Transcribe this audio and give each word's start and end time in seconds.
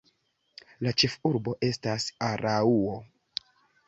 La 0.85 0.93
ĉefurbo 1.01 1.53
estas 1.67 2.07
Araŭo. 2.29 2.97